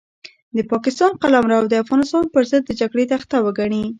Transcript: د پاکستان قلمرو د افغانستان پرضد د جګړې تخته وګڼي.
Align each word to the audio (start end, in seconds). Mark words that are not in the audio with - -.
د 0.57 0.59
پاکستان 0.71 1.11
قلمرو 1.21 1.59
د 1.69 1.73
افغانستان 1.83 2.23
پرضد 2.33 2.61
د 2.65 2.71
جګړې 2.79 3.05
تخته 3.13 3.37
وګڼي. 3.45 3.83